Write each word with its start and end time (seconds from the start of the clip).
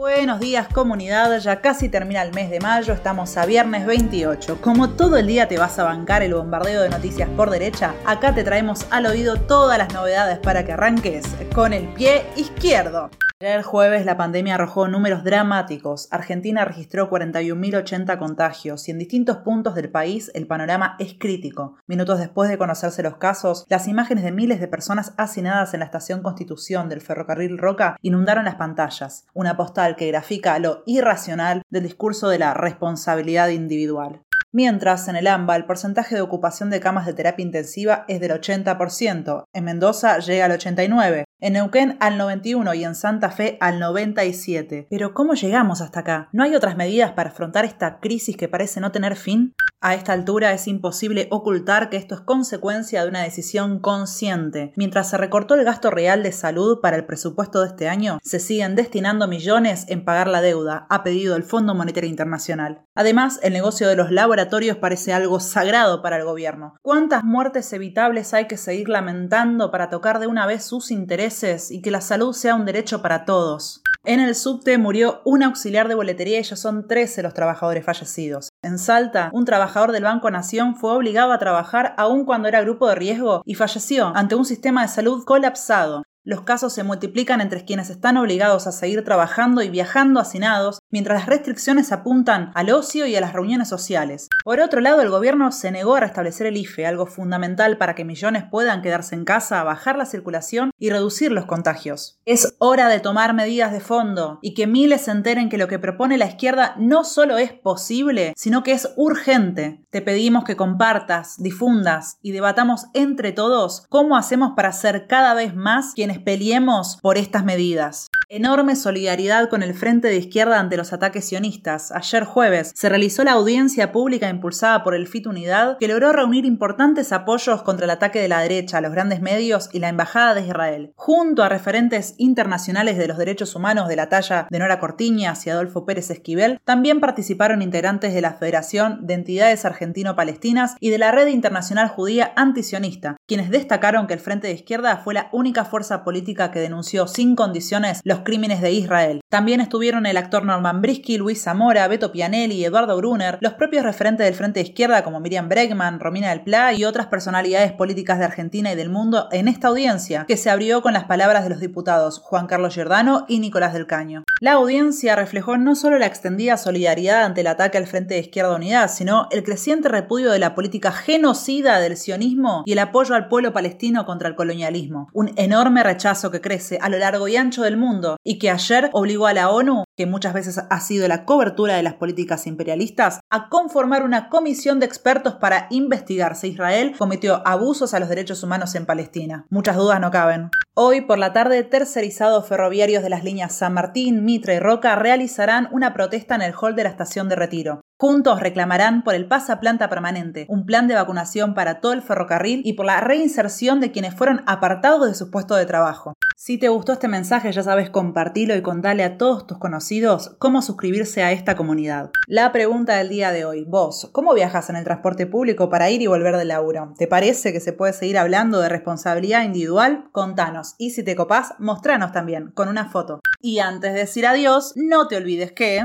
Buenos 0.00 0.40
días 0.40 0.66
comunidad, 0.66 1.38
ya 1.40 1.60
casi 1.60 1.90
termina 1.90 2.22
el 2.22 2.32
mes 2.32 2.48
de 2.48 2.58
mayo, 2.58 2.94
estamos 2.94 3.36
a 3.36 3.44
viernes 3.44 3.84
28. 3.84 4.58
Como 4.62 4.88
todo 4.88 5.18
el 5.18 5.26
día 5.26 5.46
te 5.46 5.58
vas 5.58 5.78
a 5.78 5.84
bancar 5.84 6.22
el 6.22 6.32
bombardeo 6.32 6.80
de 6.80 6.88
noticias 6.88 7.28
por 7.36 7.50
derecha, 7.50 7.94
acá 8.06 8.34
te 8.34 8.42
traemos 8.42 8.86
al 8.88 9.04
oído 9.04 9.36
todas 9.36 9.76
las 9.76 9.92
novedades 9.92 10.38
para 10.38 10.64
que 10.64 10.72
arranques 10.72 11.26
con 11.54 11.74
el 11.74 11.86
pie 11.88 12.24
izquierdo. 12.34 13.10
El 13.42 13.62
jueves 13.62 14.04
la 14.04 14.18
pandemia 14.18 14.56
arrojó 14.56 14.86
números 14.86 15.24
dramáticos. 15.24 16.08
Argentina 16.10 16.66
registró 16.66 17.08
41.080 17.08 18.18
contagios 18.18 18.86
y 18.86 18.90
en 18.90 18.98
distintos 18.98 19.38
puntos 19.38 19.74
del 19.74 19.88
país 19.88 20.30
el 20.34 20.46
panorama 20.46 20.96
es 20.98 21.14
crítico. 21.18 21.78
Minutos 21.86 22.18
después 22.18 22.50
de 22.50 22.58
conocerse 22.58 23.02
los 23.02 23.16
casos, 23.16 23.64
las 23.70 23.88
imágenes 23.88 24.24
de 24.24 24.32
miles 24.32 24.60
de 24.60 24.68
personas 24.68 25.14
hacinadas 25.16 25.72
en 25.72 25.80
la 25.80 25.86
estación 25.86 26.20
Constitución 26.20 26.90
del 26.90 27.00
ferrocarril 27.00 27.56
Roca 27.56 27.96
inundaron 28.02 28.44
las 28.44 28.56
pantallas. 28.56 29.24
Una 29.32 29.56
postal 29.56 29.96
que 29.96 30.08
grafica 30.08 30.58
lo 30.58 30.82
irracional 30.84 31.62
del 31.70 31.84
discurso 31.84 32.28
de 32.28 32.40
la 32.40 32.52
responsabilidad 32.52 33.48
individual. 33.48 34.20
Mientras, 34.52 35.06
en 35.06 35.14
el 35.14 35.28
AMBA, 35.28 35.54
el 35.54 35.64
porcentaje 35.64 36.16
de 36.16 36.22
ocupación 36.22 36.70
de 36.70 36.80
camas 36.80 37.06
de 37.06 37.14
terapia 37.14 37.44
intensiva 37.44 38.04
es 38.08 38.20
del 38.20 38.32
80%, 38.32 39.44
en 39.52 39.64
Mendoza 39.64 40.18
llega 40.18 40.46
al 40.46 40.52
89%, 40.52 41.24
en 41.38 41.52
Neuquén 41.52 41.96
al 42.00 42.18
91% 42.18 42.76
y 42.76 42.84
en 42.84 42.96
Santa 42.96 43.30
Fe 43.30 43.58
al 43.60 43.80
97%. 43.80 44.88
Pero 44.90 45.14
¿cómo 45.14 45.34
llegamos 45.34 45.80
hasta 45.80 46.00
acá? 46.00 46.28
¿No 46.32 46.42
hay 46.42 46.56
otras 46.56 46.76
medidas 46.76 47.12
para 47.12 47.30
afrontar 47.30 47.64
esta 47.64 48.00
crisis 48.00 48.36
que 48.36 48.48
parece 48.48 48.80
no 48.80 48.90
tener 48.90 49.14
fin? 49.14 49.54
A 49.82 49.94
esta 49.94 50.12
altura 50.12 50.52
es 50.52 50.68
imposible 50.68 51.26
ocultar 51.30 51.88
que 51.88 51.96
esto 51.96 52.14
es 52.14 52.20
consecuencia 52.20 53.02
de 53.02 53.08
una 53.08 53.22
decisión 53.22 53.78
consciente. 53.78 54.74
Mientras 54.76 55.08
se 55.08 55.16
recortó 55.16 55.54
el 55.54 55.64
gasto 55.64 55.90
real 55.90 56.22
de 56.22 56.32
salud 56.32 56.80
para 56.82 56.96
el 56.96 57.06
presupuesto 57.06 57.62
de 57.62 57.68
este 57.68 57.88
año, 57.88 58.18
se 58.22 58.40
siguen 58.40 58.76
destinando 58.76 59.26
millones 59.26 59.86
en 59.88 60.04
pagar 60.04 60.28
la 60.28 60.42
deuda, 60.42 60.86
a 60.90 61.02
pedido 61.02 61.32
del 61.32 61.44
Fondo 61.44 61.74
Monetario 61.74 62.10
Internacional. 62.10 62.82
Además, 62.94 63.40
el 63.42 63.54
negocio 63.54 63.88
de 63.88 63.96
los 63.96 64.10
laboratorios 64.10 64.76
parece 64.76 65.14
algo 65.14 65.40
sagrado 65.40 66.02
para 66.02 66.18
el 66.18 66.24
gobierno. 66.24 66.74
¿Cuántas 66.82 67.24
muertes 67.24 67.72
evitables 67.72 68.34
hay 68.34 68.48
que 68.48 68.58
seguir 68.58 68.90
lamentando 68.90 69.70
para 69.70 69.88
tocar 69.88 70.18
de 70.18 70.26
una 70.26 70.44
vez 70.44 70.62
sus 70.62 70.90
intereses 70.90 71.70
y 71.70 71.80
que 71.80 71.90
la 71.90 72.02
salud 72.02 72.34
sea 72.34 72.54
un 72.54 72.66
derecho 72.66 73.00
para 73.00 73.24
todos? 73.24 73.82
En 74.02 74.18
el 74.18 74.34
subte 74.34 74.78
murió 74.78 75.20
un 75.26 75.42
auxiliar 75.42 75.86
de 75.86 75.94
boletería 75.94 76.40
y 76.40 76.42
ya 76.42 76.56
son 76.56 76.88
13 76.88 77.22
los 77.22 77.34
trabajadores 77.34 77.84
fallecidos. 77.84 78.48
En 78.62 78.78
Salta, 78.78 79.28
un 79.34 79.44
trabajador 79.44 79.92
del 79.92 80.04
Banco 80.04 80.30
Nación 80.30 80.74
fue 80.74 80.92
obligado 80.92 81.32
a 81.32 81.38
trabajar 81.38 81.94
aún 81.98 82.24
cuando 82.24 82.48
era 82.48 82.62
grupo 82.62 82.88
de 82.88 82.94
riesgo 82.94 83.42
y 83.44 83.56
falleció 83.56 84.10
ante 84.16 84.36
un 84.36 84.46
sistema 84.46 84.80
de 84.80 84.88
salud 84.88 85.24
colapsado. 85.26 86.02
Los 86.24 86.42
casos 86.42 86.72
se 86.72 86.82
multiplican 86.82 87.42
entre 87.42 87.66
quienes 87.66 87.90
están 87.90 88.16
obligados 88.16 88.66
a 88.66 88.72
seguir 88.72 89.04
trabajando 89.04 89.62
y 89.62 89.68
viajando 89.68 90.18
hacinados, 90.18 90.79
mientras 90.90 91.20
las 91.20 91.26
restricciones 91.26 91.92
apuntan 91.92 92.50
al 92.54 92.70
ocio 92.70 93.06
y 93.06 93.16
a 93.16 93.20
las 93.20 93.32
reuniones 93.32 93.68
sociales. 93.68 94.28
Por 94.44 94.60
otro 94.60 94.80
lado, 94.80 95.00
el 95.02 95.10
gobierno 95.10 95.52
se 95.52 95.70
negó 95.70 95.96
a 95.96 96.00
restablecer 96.00 96.46
el 96.46 96.56
IFE, 96.56 96.86
algo 96.86 97.06
fundamental 97.06 97.76
para 97.78 97.94
que 97.94 98.04
millones 98.04 98.44
puedan 98.50 98.82
quedarse 98.82 99.14
en 99.14 99.24
casa, 99.24 99.62
bajar 99.62 99.96
la 99.96 100.06
circulación 100.06 100.70
y 100.78 100.90
reducir 100.90 101.32
los 101.32 101.46
contagios. 101.46 102.18
Es 102.26 102.54
hora 102.58 102.88
de 102.88 103.00
tomar 103.00 103.34
medidas 103.34 103.72
de 103.72 103.80
fondo 103.80 104.38
y 104.42 104.54
que 104.54 104.66
miles 104.66 105.02
se 105.02 105.10
enteren 105.10 105.48
que 105.48 105.58
lo 105.58 105.68
que 105.68 105.78
propone 105.78 106.18
la 106.18 106.26
izquierda 106.26 106.74
no 106.78 107.04
solo 107.04 107.38
es 107.38 107.52
posible, 107.52 108.32
sino 108.36 108.62
que 108.62 108.72
es 108.72 108.92
urgente. 108.96 109.80
Te 109.90 110.02
pedimos 110.02 110.44
que 110.44 110.56
compartas, 110.56 111.36
difundas 111.38 112.18
y 112.22 112.32
debatamos 112.32 112.86
entre 112.94 113.32
todos 113.32 113.86
cómo 113.88 114.16
hacemos 114.16 114.52
para 114.56 114.72
ser 114.72 115.06
cada 115.06 115.34
vez 115.34 115.54
más 115.54 115.94
quienes 115.94 116.18
peleemos 116.18 116.98
por 117.02 117.18
estas 117.18 117.44
medidas. 117.44 118.10
Enorme 118.32 118.76
solidaridad 118.76 119.48
con 119.48 119.64
el 119.64 119.74
Frente 119.74 120.06
de 120.06 120.16
Izquierda 120.16 120.60
ante 120.60 120.76
los 120.76 120.92
ataques 120.92 121.24
sionistas. 121.24 121.90
Ayer 121.90 122.22
jueves 122.22 122.70
se 122.76 122.88
realizó 122.88 123.24
la 123.24 123.32
audiencia 123.32 123.90
pública 123.90 124.28
impulsada 124.28 124.84
por 124.84 124.94
el 124.94 125.08
FIT 125.08 125.26
Unidad 125.26 125.78
que 125.78 125.88
logró 125.88 126.12
reunir 126.12 126.44
importantes 126.44 127.10
apoyos 127.10 127.64
contra 127.64 127.86
el 127.86 127.90
ataque 127.90 128.20
de 128.20 128.28
la 128.28 128.38
derecha, 128.38 128.80
los 128.80 128.92
grandes 128.92 129.20
medios 129.20 129.68
y 129.72 129.80
la 129.80 129.88
Embajada 129.88 130.34
de 130.34 130.46
Israel. 130.46 130.92
Junto 130.94 131.42
a 131.42 131.48
referentes 131.48 132.14
internacionales 132.18 132.98
de 132.98 133.08
los 133.08 133.18
derechos 133.18 133.56
humanos 133.56 133.88
de 133.88 133.96
la 133.96 134.08
talla 134.08 134.46
de 134.48 134.58
Nora 134.60 134.78
Cortiñas 134.78 135.44
y 135.48 135.50
Adolfo 135.50 135.84
Pérez 135.84 136.08
Esquivel, 136.10 136.60
también 136.64 137.00
participaron 137.00 137.62
integrantes 137.62 138.14
de 138.14 138.20
la 138.20 138.34
Federación 138.34 139.08
de 139.08 139.14
Entidades 139.14 139.64
Argentino-Palestinas 139.64 140.76
y 140.78 140.90
de 140.90 140.98
la 140.98 141.10
Red 141.10 141.26
Internacional 141.26 141.88
Judía 141.88 142.32
Antisionista, 142.36 143.16
quienes 143.26 143.50
destacaron 143.50 144.06
que 144.06 144.14
el 144.14 144.20
Frente 144.20 144.46
de 144.46 144.54
Izquierda 144.54 144.98
fue 144.98 145.14
la 145.14 145.30
única 145.32 145.64
fuerza 145.64 146.04
política 146.04 146.52
que 146.52 146.60
denunció 146.60 147.08
sin 147.08 147.34
condiciones 147.34 148.00
los 148.04 148.19
crímenes 148.22 148.60
de 148.60 148.72
Israel. 148.72 149.20
También 149.28 149.60
estuvieron 149.60 150.06
el 150.06 150.16
actor 150.16 150.44
Norman 150.44 150.82
Brisky, 150.82 151.18
Luis 151.18 151.42
Zamora, 151.42 151.86
Beto 151.88 152.12
Pianelli, 152.12 152.64
Eduardo 152.64 152.96
Brunner, 152.96 153.38
los 153.40 153.54
propios 153.54 153.84
referentes 153.84 154.26
del 154.26 154.34
Frente 154.34 154.60
de 154.60 154.66
Izquierda 154.66 155.04
como 155.04 155.20
Miriam 155.20 155.48
Bregman, 155.48 156.00
Romina 156.00 156.30
del 156.30 156.42
Pla 156.42 156.72
y 156.72 156.84
otras 156.84 157.06
personalidades 157.06 157.72
políticas 157.72 158.18
de 158.18 158.24
Argentina 158.24 158.72
y 158.72 158.76
del 158.76 158.90
mundo 158.90 159.28
en 159.32 159.48
esta 159.48 159.68
audiencia, 159.68 160.24
que 160.26 160.36
se 160.36 160.50
abrió 160.50 160.82
con 160.82 160.92
las 160.92 161.04
palabras 161.04 161.44
de 161.44 161.50
los 161.50 161.60
diputados 161.60 162.18
Juan 162.18 162.46
Carlos 162.46 162.74
Giordano 162.74 163.24
y 163.28 163.40
Nicolás 163.40 163.72
del 163.72 163.86
Caño. 163.86 164.24
La 164.40 164.52
audiencia 164.52 165.16
reflejó 165.16 165.58
no 165.58 165.74
solo 165.74 165.98
la 165.98 166.06
extendida 166.06 166.56
solidaridad 166.56 167.24
ante 167.24 167.42
el 167.42 167.46
ataque 167.46 167.78
al 167.78 167.86
Frente 167.86 168.14
de 168.14 168.20
Izquierda 168.20 168.56
Unidad, 168.56 168.90
sino 168.90 169.28
el 169.30 169.42
creciente 169.42 169.88
repudio 169.88 170.30
de 170.30 170.38
la 170.38 170.54
política 170.54 170.92
genocida 170.92 171.78
del 171.78 171.96
sionismo 171.96 172.62
y 172.66 172.72
el 172.72 172.78
apoyo 172.78 173.14
al 173.14 173.28
pueblo 173.28 173.52
palestino 173.52 174.06
contra 174.06 174.28
el 174.28 174.34
colonialismo. 174.34 175.08
Un 175.12 175.32
enorme 175.36 175.82
rechazo 175.82 176.30
que 176.30 176.40
crece 176.40 176.78
a 176.80 176.88
lo 176.88 176.98
largo 176.98 177.28
y 177.28 177.36
ancho 177.36 177.62
del 177.62 177.76
mundo 177.76 178.09
y 178.24 178.38
que 178.38 178.50
ayer 178.50 178.90
obligó 178.92 179.26
a 179.26 179.34
la 179.34 179.50
ONU, 179.50 179.84
que 179.96 180.06
muchas 180.06 180.34
veces 180.34 180.58
ha 180.58 180.80
sido 180.80 181.08
la 181.08 181.24
cobertura 181.24 181.76
de 181.76 181.82
las 181.82 181.94
políticas 181.94 182.46
imperialistas, 182.46 183.20
a 183.30 183.48
conformar 183.48 184.02
una 184.02 184.28
comisión 184.28 184.80
de 184.80 184.86
expertos 184.86 185.34
para 185.34 185.66
investigar 185.70 186.36
si 186.36 186.48
Israel 186.48 186.94
cometió 186.98 187.46
abusos 187.46 187.94
a 187.94 188.00
los 188.00 188.08
derechos 188.08 188.42
humanos 188.42 188.74
en 188.74 188.86
Palestina. 188.86 189.46
Muchas 189.50 189.76
dudas 189.76 190.00
no 190.00 190.10
caben. 190.10 190.50
Hoy 190.74 191.02
por 191.02 191.18
la 191.18 191.32
tarde, 191.32 191.62
tercerizados 191.64 192.46
ferroviarios 192.46 193.02
de 193.02 193.10
las 193.10 193.24
líneas 193.24 193.54
San 193.54 193.74
Martín, 193.74 194.24
Mitre 194.24 194.54
y 194.54 194.60
Roca 194.60 194.96
realizarán 194.96 195.68
una 195.72 195.92
protesta 195.92 196.34
en 196.34 196.42
el 196.42 196.54
hall 196.54 196.74
de 196.76 196.84
la 196.84 196.90
estación 196.90 197.28
de 197.28 197.36
retiro. 197.36 197.80
Juntos 198.00 198.40
reclamarán 198.40 199.04
por 199.04 199.14
el 199.14 199.28
pasaplanta 199.28 199.90
permanente, 199.90 200.46
un 200.48 200.64
plan 200.64 200.88
de 200.88 200.94
vacunación 200.94 201.52
para 201.52 201.80
todo 201.80 201.92
el 201.92 202.00
ferrocarril 202.00 202.62
y 202.64 202.72
por 202.72 202.86
la 202.86 202.98
reinserción 203.02 203.78
de 203.78 203.92
quienes 203.92 204.14
fueron 204.14 204.42
apartados 204.46 205.06
de 205.06 205.14
sus 205.14 205.28
puestos 205.28 205.58
de 205.58 205.66
trabajo. 205.66 206.14
Si 206.34 206.56
te 206.56 206.70
gustó 206.70 206.94
este 206.94 207.08
mensaje, 207.08 207.52
ya 207.52 207.62
sabes 207.62 207.90
compartirlo 207.90 208.56
y 208.56 208.62
contarle 208.62 209.04
a 209.04 209.18
todos 209.18 209.46
tus 209.46 209.58
conocidos 209.58 210.34
cómo 210.38 210.62
suscribirse 210.62 211.22
a 211.22 211.32
esta 211.32 211.56
comunidad. 211.56 212.10
La 212.26 212.52
pregunta 212.52 212.96
del 212.96 213.10
día 213.10 213.32
de 213.32 213.44
hoy, 213.44 213.66
vos, 213.68 214.08
¿cómo 214.12 214.32
viajas 214.32 214.70
en 214.70 214.76
el 214.76 214.84
transporte 214.84 215.26
público 215.26 215.68
para 215.68 215.90
ir 215.90 216.00
y 216.00 216.06
volver 216.06 216.38
del 216.38 216.48
laburo? 216.48 216.94
¿Te 216.96 217.06
parece 217.06 217.52
que 217.52 217.60
se 217.60 217.74
puede 217.74 217.92
seguir 217.92 218.16
hablando 218.16 218.60
de 218.60 218.70
responsabilidad 218.70 219.42
individual? 219.42 220.08
Contanos. 220.12 220.74
Y 220.78 220.92
si 220.92 221.02
te 221.02 221.16
copás, 221.16 221.52
mostranos 221.58 222.12
también, 222.12 222.50
con 222.52 222.68
una 222.68 222.88
foto. 222.88 223.20
Y 223.42 223.58
antes 223.58 223.92
de 223.92 223.98
decir 223.98 224.26
adiós, 224.26 224.72
no 224.74 225.06
te 225.06 225.18
olvides 225.18 225.52
que... 225.52 225.84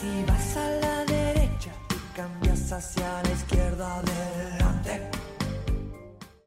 Si 0.00 0.24
vas 0.28 0.56
cambias 2.14 2.70
hacia 2.70 3.22
la 3.22 3.30
izquierda 3.30 4.00
delante. 4.02 5.13